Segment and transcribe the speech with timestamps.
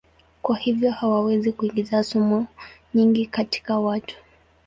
[0.41, 2.45] Kwa hivyo hawawezi kuingiza sumu
[2.93, 4.15] nyingi katika watu.